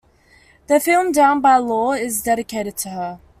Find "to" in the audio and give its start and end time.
2.77-2.89